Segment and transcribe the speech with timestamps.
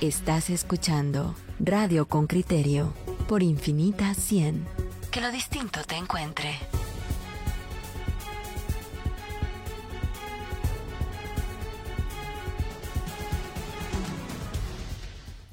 [0.00, 2.92] Estás escuchando Radio con Criterio
[3.28, 4.66] por Infinita 100.
[5.10, 6.52] Que lo distinto te encuentre.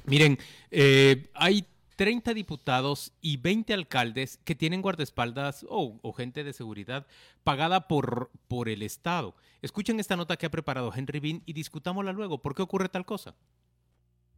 [0.06, 0.38] Miren,
[0.72, 1.64] eh, hay
[1.94, 7.06] 30 diputados y 20 alcaldes que tienen guardaespaldas o, o gente de seguridad
[7.44, 9.36] pagada por, por el Estado.
[9.62, 12.42] Escuchen esta nota que ha preparado Henry Bean y discutámosla luego.
[12.42, 13.36] ¿Por qué ocurre tal cosa?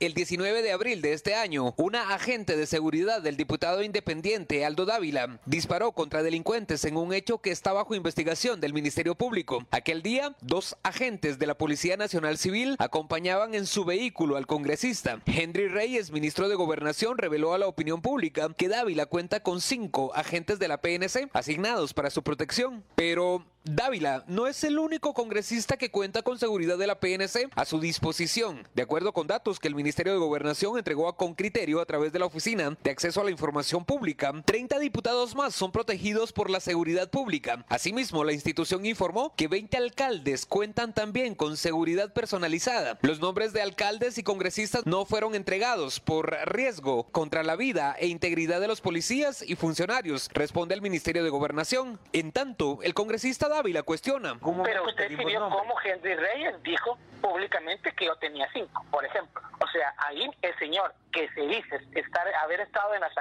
[0.00, 4.86] El 19 de abril de este año, una agente de seguridad del diputado independiente Aldo
[4.86, 9.66] Dávila disparó contra delincuentes en un hecho que está bajo investigación del Ministerio Público.
[9.72, 15.20] Aquel día, dos agentes de la Policía Nacional Civil acompañaban en su vehículo al congresista.
[15.26, 20.14] Henry Reyes, ministro de Gobernación, reveló a la opinión pública que Dávila cuenta con cinco
[20.14, 22.84] agentes de la PNC asignados para su protección.
[22.94, 27.66] Pero Dávila no es el único congresista que cuenta con seguridad de la PNC a
[27.66, 28.66] su disposición.
[28.74, 32.10] De acuerdo con datos que el Ministerio de Gobernación entregó a con criterio a través
[32.10, 36.48] de la Oficina de Acceso a la Información Pública, 30 diputados más son protegidos por
[36.48, 37.66] la seguridad pública.
[37.68, 42.98] Asimismo, la institución informó que 20 alcaldes cuentan también con seguridad personalizada.
[43.02, 48.06] Los nombres de alcaldes y congresistas no fueron entregados por riesgo contra la vida e
[48.06, 52.00] integridad de los policías y funcionarios, responde el Ministerio de Gobernación.
[52.14, 54.38] En tanto, el congresista Dávila cuestiona.
[54.62, 59.42] Pero usted sí vio cómo Henry Reyes dijo públicamente que yo tenía cinco, por ejemplo.
[59.60, 63.12] O sea, ahí el señor que se dice estar, haber estado en las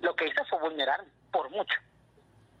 [0.00, 1.74] lo que hizo fue vulnerar por mucho.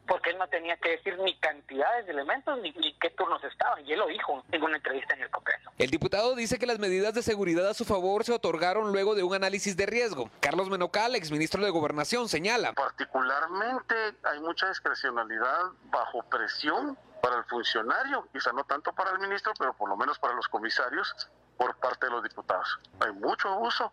[0.06, 3.86] Porque él no tenía que decir ni cantidades de elementos ni, ni qué turnos estaban.
[3.86, 5.70] Y él lo dijo en una entrevista en el Congreso.
[5.78, 9.22] El diputado dice que las medidas de seguridad a su favor se otorgaron luego de
[9.22, 10.30] un análisis de riesgo.
[10.40, 12.72] Carlos Menocal, exministro de Gobernación, señala.
[12.74, 13.94] Particularmente
[14.24, 19.72] hay mucha discrecionalidad bajo presión para el funcionario, quizá no tanto para el ministro, pero
[19.72, 22.78] por lo menos para los comisarios, por parte de los diputados.
[23.00, 23.92] Hay mucho abuso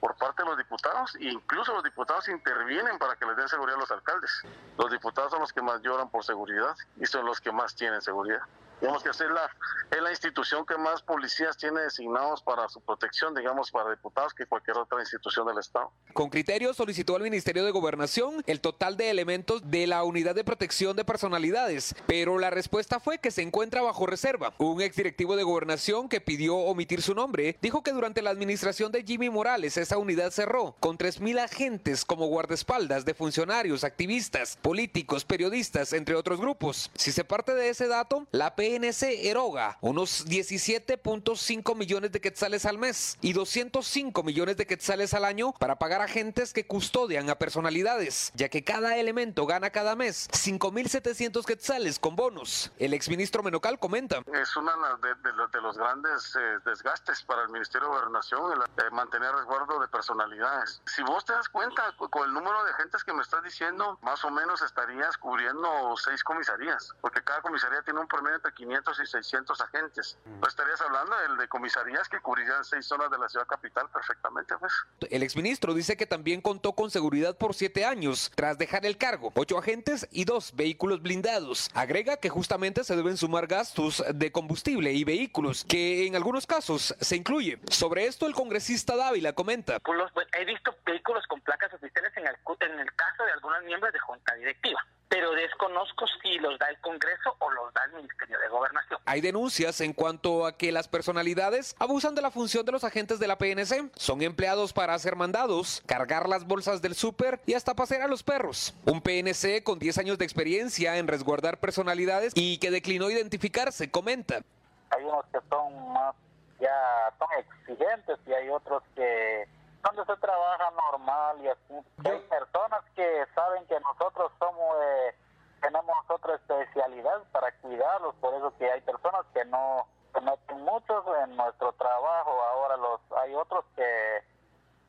[0.00, 3.76] por parte de los diputados e incluso los diputados intervienen para que les den seguridad
[3.76, 4.30] a los alcaldes.
[4.78, 8.00] Los diputados son los que más lloran por seguridad y son los que más tienen
[8.00, 8.42] seguridad.
[8.80, 9.50] Digamos que es la,
[9.90, 14.46] es la institución que más policías tiene designados para su protección, digamos, para diputados que
[14.46, 15.92] cualquier otra institución del Estado.
[16.14, 20.44] Con criterio solicitó al Ministerio de Gobernación el total de elementos de la Unidad de
[20.44, 24.54] Protección de Personalidades, pero la respuesta fue que se encuentra bajo reserva.
[24.58, 29.04] Un exdirectivo de Gobernación que pidió omitir su nombre dijo que durante la administración de
[29.04, 35.92] Jimmy Morales esa unidad cerró con 3.000 agentes como guardaespaldas de funcionarios, activistas, políticos, periodistas,
[35.92, 36.90] entre otros grupos.
[36.94, 42.78] Si se parte de ese dato, la PNC eroga unos 17.5 millones de quetzales al
[42.78, 48.30] mes y 205 millones de quetzales al año para pagar agentes que custodian a personalidades,
[48.36, 52.70] ya que cada elemento gana cada mes 5.700 quetzales con bonos.
[52.78, 54.22] El exministro Menocal comenta.
[54.32, 54.70] Es uno
[55.02, 59.34] de, de, de, los grandes eh, desgastes para el Ministerio de Gobernación, el, eh, mantener
[59.34, 60.80] resguardo de personalidades.
[60.86, 64.24] Si vos te das cuenta, con el número de agentes que me estás diciendo, más
[64.24, 69.06] o menos estarías cubriendo seis comisarías, porque cada comisaría tiene un promedio entre 500 y
[69.06, 70.18] 600 agentes.
[70.26, 74.54] No estarías hablando de, de comisarías que cubrirían seis zonas de la ciudad capital perfectamente,
[74.58, 74.72] pues.
[75.10, 79.32] El exministro dice que también contó con seguridad por siete años, tras dejar el cargo,
[79.34, 81.70] ocho agentes y dos vehículos blindados.
[81.74, 86.94] Agrega que justamente se deben sumar gastos de combustible y vehículos, que en algunos casos
[87.00, 87.58] se incluye.
[87.70, 89.78] Sobre esto, el congresista Dávila comenta.
[89.80, 93.62] Pues los, he visto vehículos con placas oficiales en el, en el caso de algunos
[93.64, 97.94] miembros de junta directiva pero desconozco si los da el Congreso o los da el
[97.94, 99.00] Ministerio de Gobernación.
[99.04, 103.18] Hay denuncias en cuanto a que las personalidades abusan de la función de los agentes
[103.18, 103.90] de la PNC.
[103.96, 108.22] Son empleados para hacer mandados, cargar las bolsas del súper y hasta pasear a los
[108.22, 108.72] perros.
[108.86, 114.42] Un PNC con 10 años de experiencia en resguardar personalidades y que declinó identificarse, comenta.
[114.90, 116.14] Hay unos que son más,
[116.60, 119.48] ya son exigentes y hay otros que
[119.82, 121.74] donde se trabaja normal y así.
[122.04, 125.14] Hay personas que saben que nosotros somos, eh,
[125.60, 131.04] tenemos otra especialidad para cuidarlos, por eso que hay personas que no se meten muchos
[131.24, 132.30] en nuestro trabajo.
[132.52, 134.22] Ahora los hay otros que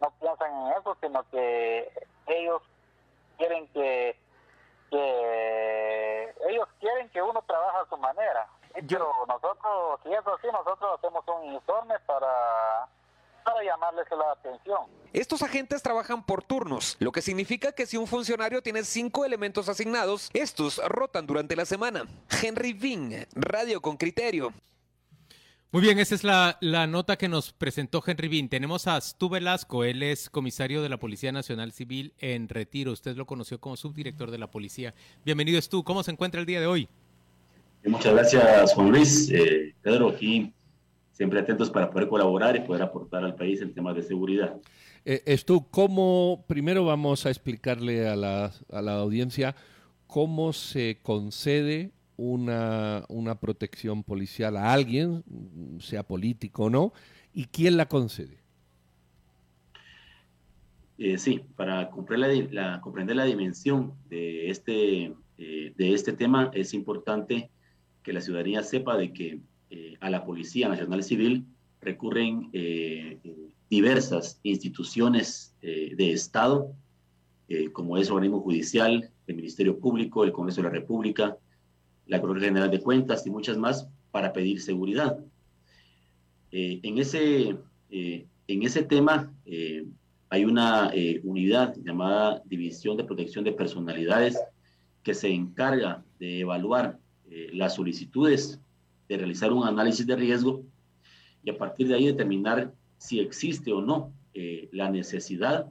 [0.02, 2.62] no piensan en eso, sino que ellos
[3.38, 4.20] quieren que,
[4.90, 8.48] que ellos quieren que uno trabaje a su manera.
[8.74, 12.88] Pero nosotros, si es así, nosotros hacemos un informe para
[13.44, 14.80] para llamarles la atención.
[15.14, 19.70] Estos agentes trabajan por turnos, lo que significa que si un funcionario tiene cinco elementos
[19.70, 22.06] asignados, estos rotan durante la semana.
[22.42, 24.54] Henry Ving, Radio con Criterio.
[25.74, 26.58] Muy bien, esa es la,
[26.88, 28.50] nota que nos presentó Henry Bean.
[28.50, 32.92] Tenemos a Stu Velasco, él es comisario de la Policía Nacional Civil en retiro.
[32.92, 34.94] Usted lo conoció como subdirector de la policía.
[35.24, 35.86] Bienvenido, Stu.
[35.86, 36.90] ¿Cómo se encuentra el día de hoy?
[37.86, 39.32] Muchas gracias, Juan Luis.
[39.32, 40.54] Eh, Pedro, aquí
[41.22, 44.60] siempre atentos para poder colaborar y poder aportar al país en temas de seguridad.
[45.06, 49.56] Eh, Stu, ¿cómo, primero vamos a explicarle a la, a la audiencia
[50.08, 55.24] cómo se concede una, una protección policial a alguien,
[55.80, 56.92] sea político o no,
[57.36, 58.40] y quién la concede.
[60.98, 66.74] Eh, sí, para comprender la, comprender la dimensión de este, eh, de este tema es
[66.74, 67.52] importante
[68.02, 69.40] que la ciudadanía sepa de que
[69.72, 71.46] eh, a la Policía Nacional Civil
[71.82, 72.52] recurren
[73.68, 76.76] diversas instituciones de Estado,
[77.74, 81.38] como es el organismo judicial, el Ministerio Público, el Congreso de la República,
[82.06, 85.18] la Corte General de Cuentas y muchas más para pedir seguridad.
[86.52, 87.56] Eh, en, ese,
[87.90, 89.86] eh, en ese tema eh,
[90.30, 90.92] hay una
[91.24, 94.38] unidad llamada División de Protección de Personalidades
[95.04, 97.00] que se encarga de evaluar
[97.54, 98.60] las solicitudes,
[99.12, 100.63] de realizar un análisis de riesgo
[101.44, 104.13] y a partir de ahí determinar si existe o no
[104.72, 105.68] la necesidad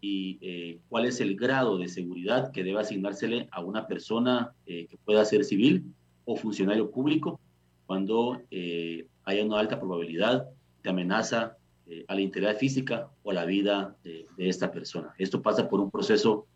[0.00, 4.86] y eh, cuál es el grado de seguridad que debe asignársele a una persona eh,
[4.86, 5.94] que pueda ser civil
[6.24, 7.40] o funcionario público
[7.86, 10.48] cuando eh, haya una alta probabilidad
[10.82, 11.56] de amenaza
[12.06, 15.12] a la integridad física o a la vida de, esta persona.
[15.18, 16.46] Esto pasa por un proceso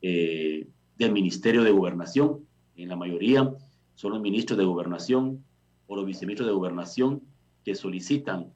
[0.00, 2.46] del Ministerio de Gobernación.
[2.76, 3.52] En la mayoría
[3.96, 5.44] son los ministros de Gobernación
[5.86, 7.22] o los viceministros de Gobernación
[7.64, 8.52] que solicitan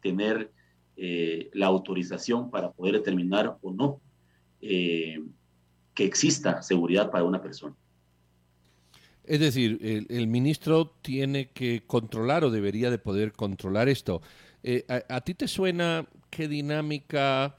[0.00, 0.52] tener
[0.94, 4.00] eh, la autorización para poder determinar o no
[4.60, 5.18] eh,
[5.94, 7.74] que exista seguridad para una persona.
[9.24, 14.20] Es decir, el, ministro tiene que controlar o debería de poder controlar esto.
[14.62, 17.56] Eh, a, ti te suena qué dinámica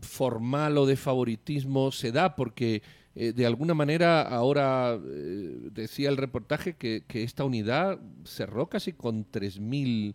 [0.00, 2.34] formal o de favoritismo se da?
[2.34, 2.82] Porque
[3.18, 10.14] de alguna manera ahora decía el reportaje que, que, esta unidad cerró casi con 3.000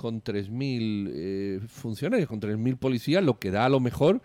[0.00, 4.22] con 3.000 eh, funcionarios, con 3.000 policías, lo que da a lo mejor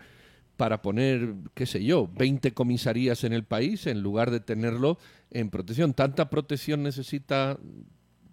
[0.56, 4.96] para poner, qué sé yo, 20 comisarías en el país en lugar de tenerlo
[5.30, 5.92] en protección.
[5.92, 7.58] ¿Tanta protección necesita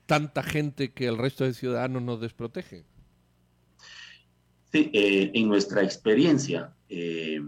[0.05, 2.85] tanta gente que el resto de ciudadanos nos desprotege?
[4.71, 7.41] Sí, eh, en nuestra experiencia, eh,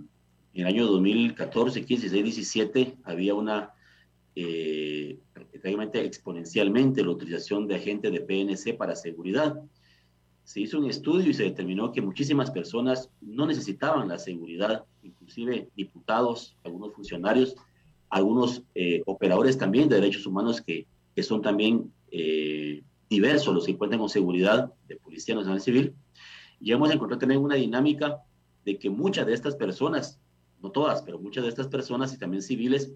[0.55, 3.73] en el año 2014, 15, 16, 17, había una
[4.35, 9.61] eh, exponencialmente la utilización de agentes de PNC para seguridad
[10.45, 15.69] se hizo un estudio y se determinó que muchísimas personas no necesitaban la seguridad, inclusive
[15.75, 17.55] diputados, algunos funcionarios,
[18.09, 20.85] algunos eh, operadores también de derechos humanos que,
[21.15, 25.95] que son también eh, diversos los que cuentan con seguridad de Policía Nacional Civil.
[26.61, 28.21] Y hemos encontrado también una dinámica
[28.63, 30.19] de que muchas de estas personas,
[30.61, 32.91] no todas, pero muchas de estas personas y también civiles,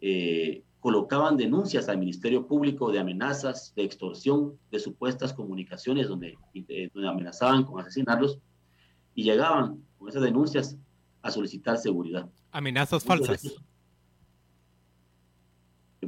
[0.00, 6.90] eh, colocaban denuncias al Ministerio Público de amenazas, de extorsión, de supuestas comunicaciones donde, eh,
[7.08, 8.40] amenazaban con asesinarlos
[9.14, 10.76] y llegaban con esas denuncias
[11.22, 12.28] a solicitar seguridad.
[12.50, 13.42] Amenazas falsas.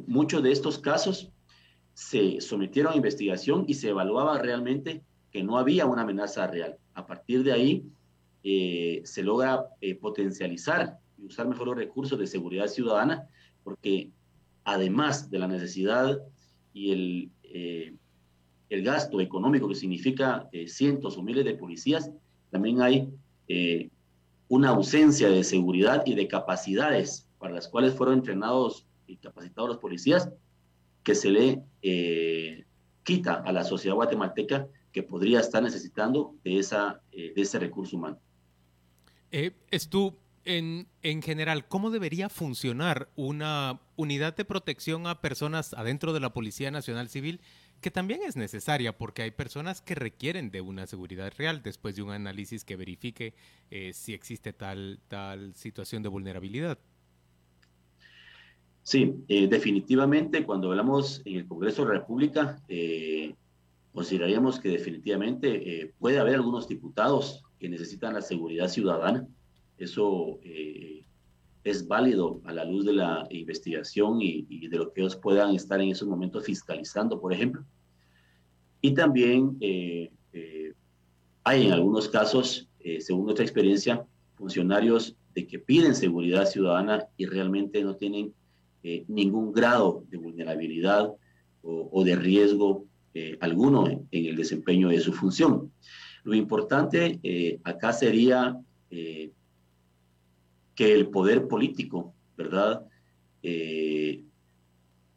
[0.08, 1.30] muchos de estos casos
[1.92, 6.76] se sometieron a investigación y se evaluaba realmente que no había una amenaza real.
[6.94, 7.86] A partir de ahí
[8.46, 13.26] eh, se logra eh, potencializar y usar mejor los recursos de seguridad ciudadana
[13.62, 14.10] porque
[14.64, 16.18] además de la necesidad
[16.74, 17.94] y el, eh,
[18.68, 22.10] el gasto económico que significa cientos o miles de policías,
[22.50, 23.08] también hay
[24.48, 29.78] una ausencia de seguridad y de capacidades para las cuales fueron entrenados y capacitados los
[29.78, 30.30] policías,
[31.02, 31.62] que se le
[33.04, 38.18] quita a la sociedad guatemalteca que podría estar necesitando de, esa, de ese recurso humano.
[39.70, 46.12] Es tu en, en, general, ¿cómo debería funcionar una unidad de protección a personas adentro
[46.12, 47.40] de la Policía Nacional Civil?
[47.80, 52.02] Que también es necesaria porque hay personas que requieren de una seguridad real después de
[52.02, 53.34] un análisis que verifique
[53.70, 56.78] eh, si existe tal, tal situación de vulnerabilidad.
[58.82, 63.34] Sí, eh, definitivamente cuando hablamos en el Congreso de la República, eh,
[63.94, 69.26] consideraríamos que definitivamente puede haber algunos diputados que necesitan la seguridad ciudadana
[69.78, 71.04] eso eh,
[71.64, 75.80] es válido a la luz de la investigación y, de lo que ellos puedan estar
[75.80, 77.64] en esos momentos fiscalizando, por ejemplo.
[78.80, 80.74] Y también eh, eh,
[81.42, 82.68] hay en algunos casos,
[83.00, 84.04] según nuestra experiencia,
[84.34, 88.34] funcionarios de que piden seguridad ciudadana y realmente no tienen
[89.08, 91.10] ningún grado de vulnerabilidad
[91.62, 92.84] o, de riesgo
[93.40, 95.72] alguno en, el desempeño de su función.
[96.24, 98.58] Lo importante acá sería
[98.90, 99.32] que
[100.78, 102.84] el poder político, ¿verdad?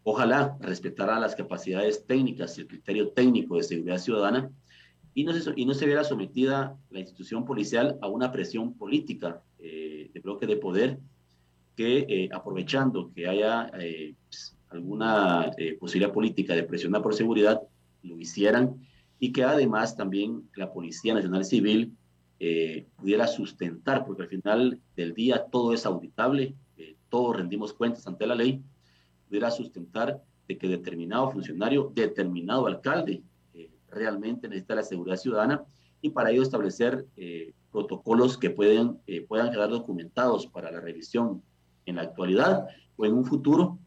[0.03, 4.49] ojalá respetara las capacidades técnicas y el criterio técnico de seguridad ciudadana
[5.13, 9.41] y no se, y no se viera sometida la institución policial a una presión política
[9.59, 10.99] eh, de bloque de poder
[11.75, 17.59] que eh, aprovechando que haya eh, pues, alguna posibilidad política de presionar por seguridad,
[18.03, 18.86] lo hicieran
[19.19, 21.95] y que además también la Policía Nacional Civil
[22.97, 26.53] pudiera sustentar, porque al final del día todo es auditable,
[27.09, 28.61] todos rendimos cuentas ante la ley,
[29.27, 35.63] pudiera sustentar de que determinado funcionario, determinado alcalde, eh, realmente necesita la seguridad ciudadana
[36.01, 41.43] y para ello establecer eh, protocolos que pueden, eh, puedan quedar documentados para la revisión
[41.85, 43.79] en la actualidad o en un futuro,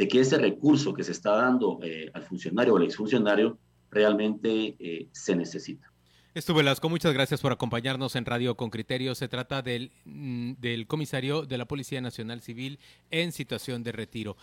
[0.00, 1.78] de que ese recurso que se está dando
[2.14, 3.58] al funcionario o al exfuncionario
[3.90, 5.90] realmente se necesita.
[6.32, 9.14] Esto Velasco, muchas gracias por acompañarnos en Radio con Criterio.
[9.14, 12.78] Se trata del, mm, del comisario de la Policía Nacional Civil
[13.10, 14.36] en situación de retiro.